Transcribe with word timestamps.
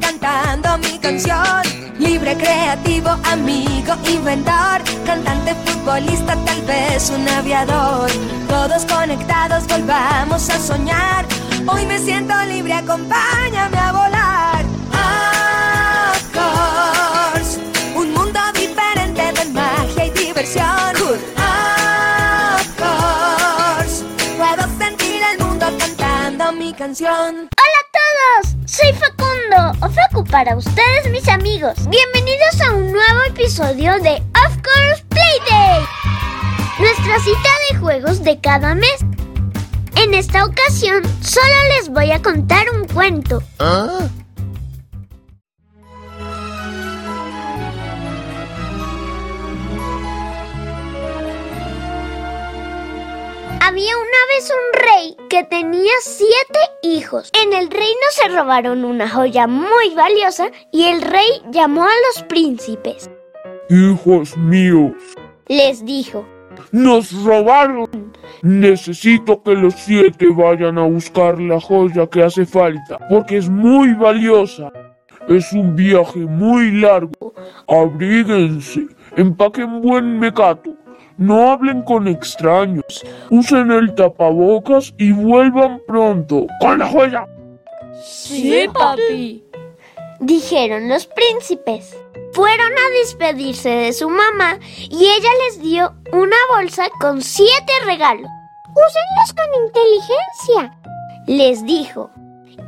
cantando 0.00 0.78
mi 0.78 0.98
canción. 0.98 1.62
Libre, 1.98 2.36
creativo, 2.36 3.10
amigo, 3.24 3.94
inventor, 4.08 4.82
cantante, 5.06 5.54
futbolista, 5.64 6.36
tal 6.44 6.62
vez 6.62 7.10
un 7.10 7.28
aviador. 7.28 8.10
Todos 8.48 8.84
conectados, 8.86 9.66
volvamos 9.68 10.50
a 10.50 10.58
soñar. 10.58 11.24
Hoy 11.66 11.86
me 11.86 11.98
siento 11.98 12.34
libre, 12.46 12.72
acompáñame 12.72 13.78
a 13.78 13.92
volar. 13.92 14.64
Of 16.36 17.58
un 17.96 18.12
mundo 18.12 18.40
diferente 18.54 19.32
de 19.32 19.44
magia 19.52 20.06
y 20.06 20.10
diversión. 20.10 20.94
Puedo 24.36 24.78
sentir 24.78 25.22
el 25.32 25.38
mundo 25.44 25.66
cantando 25.78 26.52
mi 26.52 26.72
canción. 26.72 27.53
Facundo, 29.84 29.86
o 29.86 29.88
Facu 29.90 30.24
para 30.24 30.56
ustedes 30.56 31.10
mis 31.10 31.28
amigos. 31.28 31.74
Bienvenidos 31.88 32.60
a 32.60 32.74
un 32.74 32.92
nuevo 32.92 33.22
episodio 33.28 33.92
de 34.00 34.16
Of 34.16 34.56
Course 34.62 35.04
Playday, 35.08 35.82
nuestra 36.78 37.18
cita 37.20 37.48
de 37.70 37.78
juegos 37.78 38.22
de 38.22 38.40
cada 38.40 38.74
mes. 38.74 39.04
En 39.96 40.14
esta 40.14 40.44
ocasión 40.44 41.02
solo 41.22 41.54
les 41.76 41.88
voy 41.88 42.10
a 42.10 42.22
contar 42.22 42.66
un 42.70 42.86
cuento. 42.88 43.42
Había 53.66 53.96
una 53.96 54.22
vez 54.28 54.52
un 54.52 54.78
rey 54.78 55.16
que 55.30 55.42
tenía 55.44 55.92
siete 56.02 56.58
hijos. 56.82 57.30
En 57.42 57.54
el 57.54 57.70
reino 57.70 58.06
se 58.10 58.28
robaron 58.28 58.84
una 58.84 59.08
joya 59.08 59.46
muy 59.46 59.94
valiosa 59.96 60.50
y 60.70 60.84
el 60.84 61.00
rey 61.00 61.40
llamó 61.50 61.84
a 61.84 61.92
los 62.06 62.24
príncipes. 62.24 63.10
Hijos 63.70 64.36
míos, 64.36 64.92
Les 65.48 65.82
dijo, 65.82 66.26
nos 66.72 67.10
robaron. 67.24 68.12
Necesito 68.42 69.42
que 69.42 69.54
los 69.54 69.72
siete 69.72 70.26
vayan 70.28 70.76
a 70.76 70.82
buscar 70.82 71.40
la 71.40 71.58
joya 71.58 72.06
que 72.06 72.22
hace 72.22 72.44
falta, 72.44 72.98
porque 73.08 73.38
es 73.38 73.48
muy 73.48 73.94
valiosa. 73.94 74.70
Es 75.26 75.54
un 75.54 75.74
viaje 75.74 76.18
muy 76.18 76.70
largo. 76.70 77.32
Abríguense, 77.66 78.88
empaquen 79.16 79.80
buen 79.80 80.18
mecato. 80.18 80.83
No 81.16 81.52
hablen 81.52 81.82
con 81.82 82.08
extraños. 82.08 83.04
Usen 83.30 83.70
el 83.70 83.94
tapabocas 83.94 84.92
y 84.98 85.12
vuelvan 85.12 85.80
pronto 85.86 86.46
con 86.60 86.78
la 86.78 86.88
joya. 86.88 87.26
Sí, 88.02 88.66
papi. 88.72 89.44
dijeron 90.20 90.88
los 90.88 91.06
príncipes. 91.06 91.96
Fueron 92.32 92.72
a 92.72 92.98
despedirse 92.98 93.68
de 93.68 93.92
su 93.92 94.10
mamá 94.10 94.58
y 94.78 95.04
ella 95.04 95.30
les 95.46 95.60
dio 95.60 95.94
una 96.12 96.36
bolsa 96.56 96.88
con 97.00 97.22
siete 97.22 97.72
regalos. 97.86 98.28
Úsenlos 98.70 99.32
con 99.36 99.64
inteligencia, 99.66 100.76
les 101.28 101.64
dijo. 101.64 102.10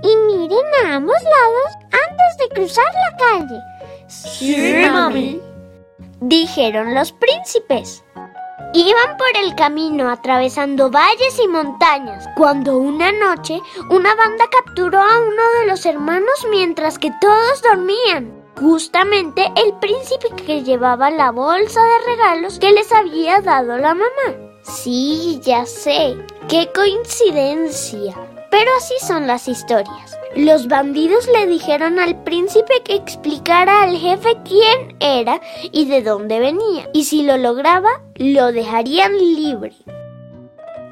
Y 0.04 0.16
miren 0.28 0.66
a 0.84 0.96
ambos 0.96 1.20
lados 1.22 1.86
antes 2.08 2.38
de 2.38 2.54
cruzar 2.54 2.84
la 2.84 3.16
calle. 3.16 3.60
Sí, 4.06 4.86
mami. 4.88 5.40
dijeron 6.20 6.94
los 6.94 7.10
príncipes. 7.10 8.04
Iban 8.76 9.16
por 9.16 9.42
el 9.42 9.54
camino 9.54 10.10
atravesando 10.10 10.90
valles 10.90 11.40
y 11.42 11.48
montañas, 11.48 12.28
cuando 12.36 12.76
una 12.76 13.10
noche 13.10 13.62
una 13.88 14.14
banda 14.14 14.44
capturó 14.50 15.00
a 15.00 15.18
uno 15.18 15.42
de 15.58 15.66
los 15.66 15.86
hermanos 15.86 16.46
mientras 16.50 16.98
que 16.98 17.10
todos 17.18 17.62
dormían. 17.62 18.34
Justamente 18.60 19.50
el 19.56 19.72
príncipe 19.78 20.28
que 20.44 20.62
llevaba 20.62 21.10
la 21.10 21.30
bolsa 21.30 21.80
de 21.80 22.16
regalos 22.16 22.58
que 22.58 22.72
les 22.72 22.92
había 22.92 23.40
dado 23.40 23.78
la 23.78 23.94
mamá. 23.94 24.36
Sí, 24.60 25.40
ya 25.42 25.64
sé, 25.64 26.14
qué 26.46 26.70
coincidencia. 26.74 28.14
Pero 28.50 28.70
así 28.76 28.94
son 29.06 29.26
las 29.26 29.48
historias. 29.48 30.18
Los 30.36 30.68
bandidos 30.68 31.26
le 31.28 31.46
dijeron 31.46 31.98
al 31.98 32.22
príncipe 32.22 32.82
que 32.84 32.94
explicara 32.94 33.82
al 33.82 33.96
jefe 33.96 34.36
quién 34.44 34.94
era 35.00 35.40
y 35.72 35.86
de 35.86 36.02
dónde 36.02 36.38
venía, 36.38 36.90
y 36.92 37.04
si 37.04 37.22
lo 37.22 37.38
lograba, 37.38 37.88
lo 38.16 38.52
dejarían 38.52 39.16
libre. 39.16 39.72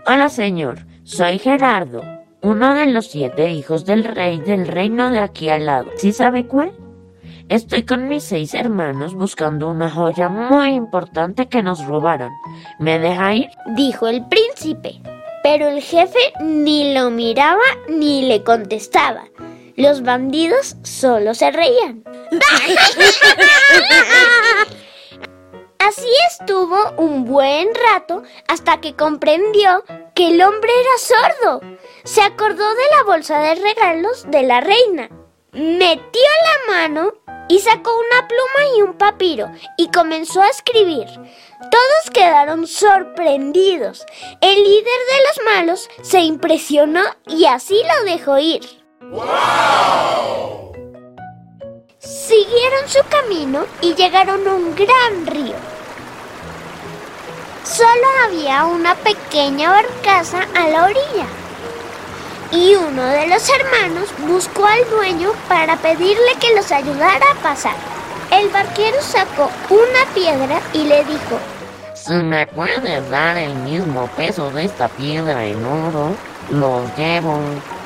Hola 0.07 0.31
señor, 0.31 0.87
soy 1.03 1.39
Gerardo, 1.39 2.03
uno 2.41 2.75
de 2.75 2.87
los 2.87 3.09
siete 3.09 3.51
hijos 3.51 3.85
del 3.85 4.05
rey 4.05 4.41
del 4.41 4.67
reino 4.67 5.11
de 5.11 5.19
aquí 5.19 5.51
al 5.51 5.67
lado. 5.67 5.91
¿Sí 5.97 6.13
sabe 6.13 6.47
cuál? 6.47 6.73
Estoy 7.51 7.83
con 7.83 8.09
mis 8.09 8.25
seis 8.25 8.55
hermanos 8.55 9.15
buscando 9.15 9.69
una 9.69 9.91
joya 9.91 10.31
muy 10.31 10.71
importante 10.71 11.49
que 11.51 11.63
nos 11.63 11.85
robaron. 11.85 12.33
¿Me 12.79 12.99
deja 12.99 13.35
ir? 13.35 13.51
Dijo 13.77 14.09
el 14.09 14.27
príncipe. 14.27 15.03
Pero 15.45 15.69
el 15.69 15.81
jefe 15.83 16.33
ni 16.41 16.93
lo 16.95 17.11
miraba 17.11 17.61
ni 17.87 18.23
le 18.23 18.43
contestaba. 18.43 19.29
Los 19.77 20.03
bandidos 20.03 20.77
solo 20.83 21.35
se 21.35 21.51
reían. 21.51 22.03
Así 25.79 26.09
estuvo 26.31 26.93
un 26.97 27.27
buen 27.27 27.69
rato 27.93 28.23
hasta 28.49 28.81
que 28.81 28.97
comprendió 28.97 29.85
que 30.15 30.29
el 30.29 30.41
hombre 30.41 30.71
era 30.81 30.97
sordo. 30.97 31.61
Se 32.05 32.23
acordó 32.23 32.67
de 32.67 32.97
la 32.97 33.03
bolsa 33.05 33.41
de 33.41 33.57
regalos 33.57 34.25
de 34.31 34.45
la 34.45 34.63
reina. 34.63 35.11
Metió 35.53 36.23
la 36.69 36.73
mano 36.73 37.13
y 37.55 37.61
sacó 37.61 37.93
una 37.97 38.27
pluma 38.27 38.77
y 38.77 38.83
un 38.83 38.95
papiro 38.95 39.49
y 39.77 39.89
comenzó 39.89 40.43
a 40.43 40.49
escribir. 40.49 41.07
Todos 41.07 42.11
quedaron 42.13 42.67
sorprendidos. 42.67 44.05
El 44.41 44.57
líder 44.57 44.83
de 44.83 45.23
los 45.29 45.55
malos 45.55 45.89
se 46.03 46.19
impresionó 46.23 47.03
y 47.29 47.45
así 47.45 47.81
lo 47.81 48.11
dejó 48.11 48.39
ir. 48.39 48.61
Siguieron 52.01 52.89
su 52.89 53.05
camino 53.09 53.67
y 53.81 53.95
llegaron 53.95 54.49
a 54.49 54.55
un 54.55 54.75
gran 54.75 55.25
río. 55.25 55.55
Solo 57.63 58.07
había 58.25 58.65
una 58.65 58.97
pequeña 58.97 59.71
barcaza 59.71 60.41
a 60.57 60.67
la 60.67 60.87
orilla. 60.87 61.44
Y 62.51 62.75
uno 62.75 63.03
de 63.03 63.27
los 63.27 63.49
hermanos 63.49 64.09
buscó 64.27 64.67
al 64.67 64.89
dueño 64.91 65.33
para 65.49 65.77
pedirle 65.77 66.35
que 66.41 66.55
los 66.55 66.71
ayudara 66.71 67.25
a 67.33 67.43
pasar. 67.43 67.75
El 68.31 68.49
barquero 68.51 69.01
sacó 69.01 69.51
una 69.71 70.13
piedra 70.15 70.61
y 70.73 70.85
le 70.85 71.05
dijo, 71.05 71.39
Si 71.95 72.15
me 72.15 72.47
puedes 72.47 73.11
dar 73.11 73.37
el 73.37 73.55
mismo 73.57 74.09
peso 74.17 74.51
de 74.51 74.65
esta 74.65 74.89
piedra 74.89 75.45
en 75.45 75.65
oro, 75.65 76.15
lo 76.51 76.83
llevo. 76.97 77.39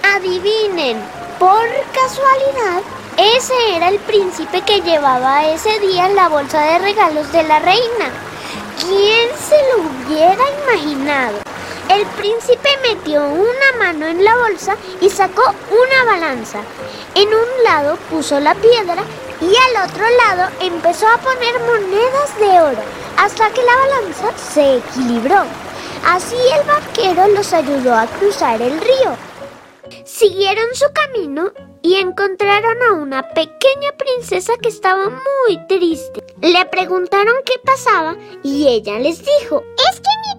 Adivinen, 0.03 0.99
por 1.39 1.67
casualidad, 1.93 2.83
ese 3.17 3.77
era 3.77 3.89
el 3.89 3.99
príncipe 3.99 4.63
que 4.63 4.81
llevaba 4.81 5.45
ese 5.47 5.79
día 5.81 6.09
la 6.09 6.29
bolsa 6.29 6.61
de 6.63 6.79
regalos 6.79 7.31
de 7.33 7.43
la 7.43 7.59
reina. 7.59 8.11
¿Quién 8.81 9.29
se 9.37 9.57
lo 9.73 9.89
hubiera 9.89 10.45
imaginado? 10.63 11.48
El 11.89 12.05
príncipe 12.19 12.69
metió 12.83 13.25
una 13.25 13.79
mano 13.79 14.07
en 14.07 14.23
la 14.23 14.37
bolsa 14.37 14.77
y 15.01 15.09
sacó 15.09 15.43
una 15.71 16.13
balanza. 16.13 16.61
En 17.15 17.29
un 17.29 17.65
lado 17.65 17.97
puso 18.11 18.39
la 18.41 18.55
piedra 18.55 19.03
y 19.41 19.47
al 19.47 19.89
otro 19.89 20.05
lado 20.27 20.51
empezó 20.61 21.07
a 21.09 21.19
poner 21.19 21.59
monedas 21.61 22.39
de 22.39 22.61
oro 22.61 22.83
hasta 23.17 23.51
que 23.51 23.63
la 23.63 23.75
balanza 23.77 24.37
se 24.37 24.77
equilibró. 24.77 25.45
Así 26.05 26.37
el 26.59 26.67
barquero 26.67 27.29
los 27.29 27.53
ayudó 27.53 27.95
a 27.95 28.07
cruzar 28.07 28.61
el 28.61 28.81
río. 28.81 29.17
Siguieron 30.05 30.67
su 30.75 30.87
camino 30.93 31.53
y 31.83 31.95
encontraron 31.95 32.83
a 32.83 32.93
una 32.93 33.29
pequeña 33.31 33.93
princesa 33.97 34.53
que 34.61 34.69
estaba 34.69 35.09
muy 35.09 35.67
triste. 35.67 36.23
Le 36.41 36.67
preguntaron 36.67 37.35
qué 37.45 37.55
pasaba 37.65 38.17
y 38.43 38.69
ella 38.69 38.99
les 38.99 39.25
dijo, 39.25 39.63
es 39.91 40.01
que 40.01 40.35
mi 40.35 40.38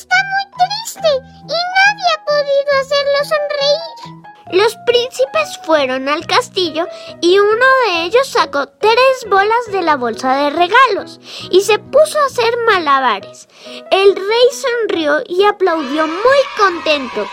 está 0.00 0.16
muy 0.32 0.44
triste 0.58 1.08
y 1.42 1.58
nadie 1.78 2.06
ha 2.14 2.24
podido 2.24 2.70
hacerlo 2.80 3.18
sonreír. 3.24 4.30
Los 4.52 4.74
príncipes 4.86 5.60
fueron 5.64 6.08
al 6.08 6.26
castillo 6.26 6.86
y 7.20 7.38
uno 7.38 7.66
de 7.86 8.04
ellos 8.04 8.26
sacó 8.26 8.66
tres 8.66 9.26
bolas 9.28 9.70
de 9.70 9.82
la 9.82 9.96
bolsa 9.96 10.34
de 10.36 10.50
regalos 10.50 11.20
y 11.50 11.60
se 11.60 11.78
puso 11.78 12.18
a 12.18 12.26
hacer 12.26 12.52
malabares. 12.66 13.48
El 13.90 14.16
rey 14.16 14.48
sonrió 14.52 15.22
y 15.28 15.44
aplaudió 15.44 16.06
muy 16.06 16.40
contento. 16.58 17.28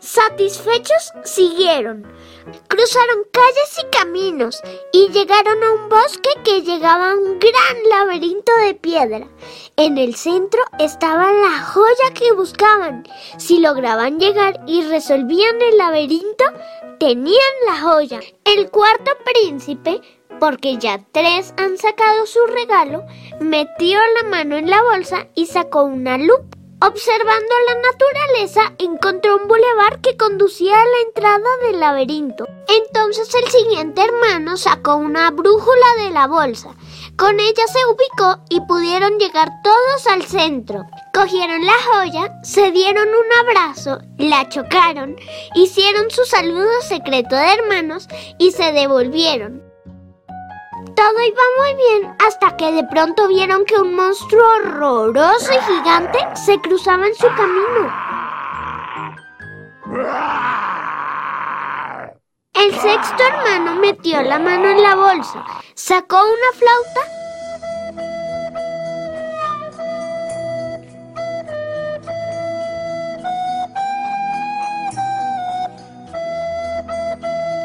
Satisfechos 0.00 1.12
siguieron. 1.24 2.02
Cruzaron 2.68 3.24
calles 3.30 3.78
y 3.82 3.96
caminos 3.96 4.62
y 4.92 5.08
llegaron 5.08 5.62
a 5.62 5.72
un 5.72 5.88
bosque 5.88 6.30
que 6.44 6.62
llegaba 6.62 7.12
a 7.12 7.16
un 7.16 7.38
gran 7.38 7.88
laberinto 7.88 8.52
de 8.64 8.74
piedra. 8.74 9.28
En 9.76 9.98
el 9.98 10.16
centro 10.16 10.60
estaba 10.78 11.32
la 11.32 11.60
joya 11.60 12.12
que 12.14 12.32
buscaban. 12.32 13.06
Si 13.38 13.60
lograban 13.60 14.18
llegar 14.18 14.60
y 14.66 14.82
resolvían 14.82 15.60
el 15.62 15.78
laberinto, 15.78 16.44
tenían 16.98 17.52
la 17.66 17.80
joya. 17.80 18.20
El 18.44 18.70
cuarto 18.70 19.12
príncipe, 19.24 20.00
porque 20.40 20.78
ya 20.78 21.00
tres 21.12 21.54
han 21.56 21.78
sacado 21.78 22.26
su 22.26 22.44
regalo, 22.46 23.04
metió 23.40 23.98
la 24.20 24.28
mano 24.28 24.56
en 24.56 24.68
la 24.68 24.82
bolsa 24.82 25.28
y 25.34 25.46
sacó 25.46 25.84
una 25.84 26.18
lupa. 26.18 26.55
Observando 26.86 27.54
la 27.66 27.74
naturaleza, 27.90 28.72
encontró 28.78 29.38
un 29.38 29.48
bulevar 29.48 30.00
que 30.00 30.16
conducía 30.16 30.80
a 30.80 30.84
la 30.84 31.00
entrada 31.08 31.56
del 31.62 31.80
laberinto. 31.80 32.46
Entonces 32.68 33.28
el 33.34 33.50
siguiente 33.50 34.02
hermano 34.02 34.56
sacó 34.56 34.94
una 34.94 35.32
brújula 35.32 36.04
de 36.04 36.10
la 36.10 36.28
bolsa. 36.28 36.76
Con 37.16 37.40
ella 37.40 37.66
se 37.66 37.84
ubicó 37.86 38.40
y 38.50 38.60
pudieron 38.60 39.18
llegar 39.18 39.50
todos 39.64 40.06
al 40.06 40.26
centro. 40.26 40.86
Cogieron 41.12 41.66
la 41.66 41.74
joya, 41.90 42.32
se 42.44 42.70
dieron 42.70 43.08
un 43.08 43.48
abrazo, 43.48 43.98
la 44.16 44.48
chocaron, 44.48 45.16
hicieron 45.56 46.08
su 46.12 46.24
saludo 46.24 46.70
secreto 46.82 47.34
de 47.34 47.52
hermanos 47.54 48.06
y 48.38 48.52
se 48.52 48.70
devolvieron. 48.70 49.60
Todo 50.96 51.20
iba 51.20 51.42
muy 51.58 51.74
bien 51.74 52.16
hasta 52.26 52.56
que 52.56 52.72
de 52.72 52.82
pronto 52.84 53.28
vieron 53.28 53.66
que 53.66 53.76
un 53.76 53.94
monstruo 53.94 54.42
horroroso 54.56 55.52
y 55.52 55.58
gigante 55.60 56.18
se 56.34 56.58
cruzaba 56.58 57.06
en 57.06 57.14
su 57.14 57.26
camino. 57.26 57.92
El 62.54 62.74
sexto 62.74 63.22
hermano 63.22 63.74
metió 63.74 64.22
la 64.22 64.38
mano 64.38 64.70
en 64.70 64.82
la 64.82 64.96
bolsa, 64.96 65.44
sacó 65.74 66.16
una 66.16 66.52
flauta 66.58 67.00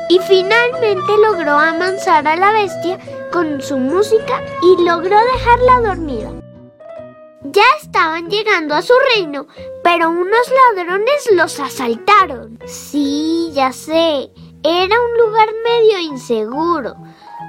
y 0.09 0.19
finalmente 0.19 1.17
logró 1.23 1.57
amansar 1.57 2.27
a 2.27 2.35
la 2.35 2.51
bestia 2.51 2.99
con 3.31 3.61
su 3.61 3.77
música 3.77 4.43
y 4.61 4.83
logró 4.83 5.17
dejarla 5.33 5.81
dormida. 5.81 6.31
Ya 7.43 7.63
estaban 7.81 8.29
llegando 8.29 8.75
a 8.75 8.81
su 8.81 8.93
reino, 9.15 9.47
pero 9.83 10.09
unos 10.09 10.51
ladrones 10.75 11.29
los 11.33 11.59
asaltaron. 11.59 12.59
Sí, 12.65 13.49
ya 13.53 13.71
sé, 13.71 14.29
era 14.63 14.95
un 15.01 15.17
lugar 15.25 15.49
medio 15.63 15.99
inseguro, 15.99 16.95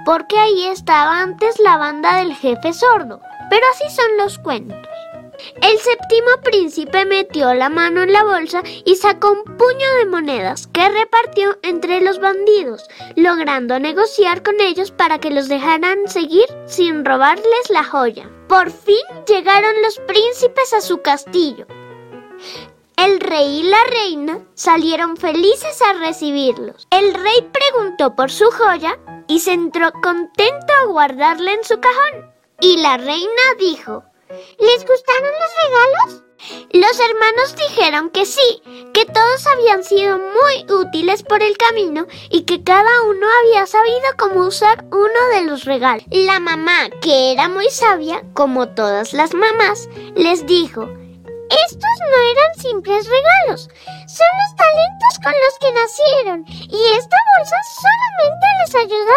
porque 0.07 0.39
ahí 0.39 0.65
estaba 0.65 1.21
antes 1.21 1.59
la 1.59 1.77
banda 1.77 2.17
del 2.19 2.35
jefe 2.35 2.73
sordo, 2.73 3.21
pero 3.51 3.67
así 3.73 3.95
son 3.95 4.17
los 4.17 4.39
cuentos. 4.39 4.92
El 5.61 5.79
séptimo 5.79 6.29
príncipe 6.43 7.05
metió 7.05 7.55
la 7.55 7.69
mano 7.69 8.03
en 8.03 8.13
la 8.13 8.23
bolsa 8.23 8.63
y 8.85 8.97
sacó 8.97 9.33
un 9.33 9.45
puño 9.45 9.95
de 9.99 10.07
monedas 10.07 10.67
que 10.67 10.89
repartió 10.89 11.59
entre 11.63 12.01
los 12.01 12.19
bandidos, 12.19 12.87
logrando 13.17 13.79
negociar 13.79 14.43
con 14.43 14.61
ellos 14.61 14.91
para 14.91 15.19
que 15.19 15.31
los 15.31 15.49
dejaran 15.49 16.07
seguir 16.07 16.47
sin 16.67 17.05
robarles 17.05 17.71
la 17.71 17.85
joya. 17.85 18.31
Por 18.49 18.71
fin 18.71 19.05
llegaron 19.27 19.73
los 19.83 19.99
príncipes 20.01 20.73
a 20.75 20.81
su 20.81 21.01
castillo. 21.01 21.67
El 22.97 23.19
rey 23.19 23.61
y 23.61 23.63
la 23.65 23.83
reina 23.85 24.39
salieron 24.55 25.17
felices 25.17 25.81
a 25.83 25.95
recibirlos. 25.95 26.87
El 26.91 27.15
rey 27.15 27.51
preguntó 27.51 28.15
por 28.15 28.31
su 28.31 28.51
joya 28.51 28.99
y 29.27 29.41
se 29.41 29.53
entró 29.55 29.91
contento 29.93 30.73
a 30.83 30.87
guardarla 30.87 31.53
en 31.53 31.65
su 31.65 31.81
cajón. 31.81 32.31
Y 32.61 32.77
la 32.77 32.99
reina 32.99 33.43
dijo, 33.59 34.05
¿Les 34.59 34.87
gustaron 34.87 35.31
los 35.41 35.51
regalos? 35.65 36.23
Los 36.73 36.99
hermanos 36.99 37.55
dijeron 37.57 38.11
que 38.11 38.27
sí, 38.27 38.63
que 38.93 39.05
todos 39.07 39.47
habían 39.47 39.85
sido 39.85 40.19
muy 40.19 40.67
útiles 40.69 41.23
por 41.23 41.43
el 41.43 41.57
camino 41.57 42.07
y 42.31 42.43
que 42.45 42.65
cada 42.65 43.03
uno 43.03 43.27
había 43.41 43.67
sabido 43.67 44.03
cómo 44.19 44.47
usar 44.47 44.85
uno 44.91 45.29
de 45.35 45.43
los 45.43 45.65
regalos. 45.65 46.05
La 46.11 46.41
mamá, 46.41 46.89
que 47.01 47.33
era 47.33 47.49
muy 47.49 47.69
sabia, 47.71 48.23
como 48.35 48.69
todas 48.69 49.13
las 49.13 49.35
mamás, 49.35 49.89
les 50.17 50.47
dijo, 50.47 50.89
estos 51.53 51.95
no 52.01 52.17
eran 52.33 52.55
simples 52.59 53.07
regalos, 53.07 53.69
son 54.07 54.33
los 54.41 54.57
talentos 54.57 55.15
con 55.23 55.33
los 55.33 55.59
que 55.61 55.73
nacieron 55.73 56.45
y 56.49 56.97
esta 56.97 57.17
bolsa 57.37 57.57
solamente 57.83 58.47
les 58.65 58.75
ayudaba 58.75 59.12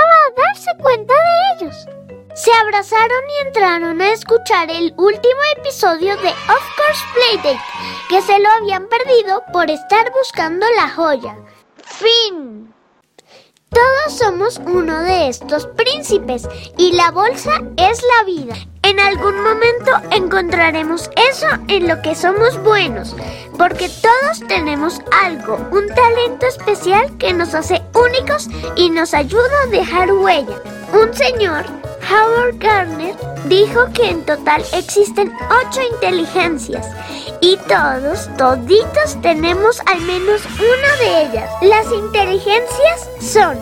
Abrazaron 2.85 3.23
y 3.29 3.47
entraron 3.47 4.01
a 4.01 4.13
escuchar 4.13 4.69
el 4.69 4.93
último 4.97 5.41
episodio 5.57 6.15
de 6.17 6.29
Of 6.29 6.63
Course 6.77 7.03
Playdate, 7.15 7.59
que 8.09 8.21
se 8.21 8.37
lo 8.37 8.47
habían 8.51 8.87
perdido 8.87 9.41
por 9.51 9.71
estar 9.71 10.11
buscando 10.11 10.67
la 10.75 10.89
joya. 10.89 11.35
Fin. 11.83 12.71
Todos 13.69 14.17
somos 14.19 14.61
uno 14.63 14.99
de 15.01 15.29
estos 15.29 15.65
príncipes 15.67 16.47
y 16.77 16.91
la 16.91 17.09
bolsa 17.09 17.59
es 17.77 18.03
la 18.17 18.23
vida. 18.23 18.55
En 18.83 18.99
algún 18.99 19.41
momento 19.41 19.91
encontraremos 20.11 21.09
eso 21.31 21.47
en 21.67 21.87
lo 21.87 22.03
que 22.03 22.13
somos 22.13 22.61
buenos, 22.61 23.15
porque 23.57 23.89
todos 23.89 24.47
tenemos 24.47 25.01
algo, 25.23 25.55
un 25.71 25.87
talento 25.87 26.45
especial 26.45 27.17
que 27.17 27.33
nos 27.33 27.55
hace 27.55 27.81
únicos 27.95 28.47
y 28.75 28.91
nos 28.91 29.15
ayuda 29.15 29.63
a 29.63 29.67
dejar 29.69 30.11
huella. 30.11 30.61
Un 30.95 31.13
señor 31.13 31.65
Howard 32.09 32.57
Gardner 32.57 33.15
dijo 33.49 33.85
que 33.93 34.11
en 34.11 34.25
total 34.25 34.63
existen 34.71 35.29
ocho 35.49 35.81
inteligencias 35.93 36.87
y 37.41 37.57
todos, 37.67 38.29
toditos 38.37 39.21
tenemos 39.21 39.81
al 39.87 39.99
menos 40.01 40.41
una 40.55 40.95
de 40.99 41.23
ellas. 41.23 41.49
Las 41.61 41.91
inteligencias 41.91 43.09
son 43.19 43.59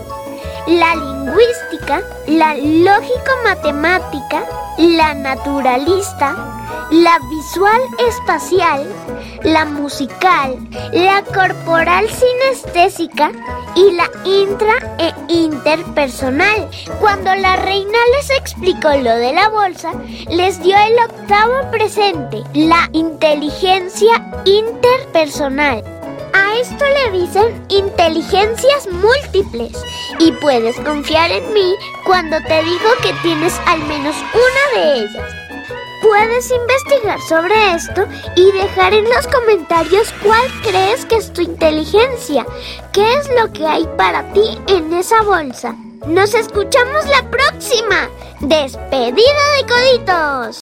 la 0.68 0.96
lingüística, 0.96 2.04
la 2.28 2.54
lógico-matemática, 2.54 4.44
la 4.78 5.16
naturalista, 5.16 6.36
la 6.94 7.18
visual 7.28 7.82
espacial, 8.08 8.86
la 9.44 9.66
musical, 9.66 10.60
la 10.92 11.24
corporal 11.24 12.08
sinestésica 12.08 13.32
y 13.74 13.92
la 13.94 14.08
intra 14.24 14.96
e 15.00 15.12
interpersonal. 15.28 16.70
Cuando 17.00 17.34
la 17.34 17.56
reina 17.56 17.98
les 18.16 18.30
explicó 18.30 18.90
lo 18.90 19.16
de 19.16 19.34
la 19.34 19.50
bolsa, 19.50 19.92
les 20.30 20.62
dio 20.62 20.78
el 20.78 21.00
octavo 21.10 21.72
presente, 21.72 22.44
la 22.54 22.88
inteligencia 22.92 24.24
interpersonal. 24.46 25.84
A 26.36 26.56
esto 26.60 26.86
le 26.86 27.20
dicen 27.20 27.66
inteligencias 27.70 28.88
múltiples 28.92 29.84
y 30.20 30.32
puedes 30.34 30.80
confiar 30.82 31.32
en 31.32 31.54
mí 31.54 31.74
cuando 32.06 32.38
te 32.48 32.64
digo 32.64 32.90
que 33.02 33.14
tienes 33.24 33.60
al 33.66 33.80
menos 33.86 34.16
una 34.34 34.80
de 34.80 35.00
ellas. 35.00 35.43
Puedes 36.04 36.52
investigar 36.52 37.20
sobre 37.22 37.76
esto 37.76 38.06
y 38.36 38.52
dejar 38.52 38.94
en 38.94 39.06
los 39.06 39.26
comentarios 39.28 40.14
cuál 40.22 40.46
crees 40.62 41.06
que 41.06 41.16
es 41.16 41.32
tu 41.32 41.42
inteligencia, 41.42 42.46
qué 42.92 43.14
es 43.14 43.30
lo 43.40 43.52
que 43.54 43.66
hay 43.66 43.88
para 43.98 44.22
ti 44.34 44.60
en 44.68 44.92
esa 44.92 45.22
bolsa. 45.24 45.74
Nos 46.06 46.34
escuchamos 46.34 47.06
la 47.08 47.32
próxima. 47.32 48.10
Despedida 48.42 49.44
de 49.58 49.66
coditos. 49.66 50.63